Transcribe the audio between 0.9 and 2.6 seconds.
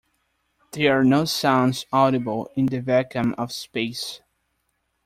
are no sounds audible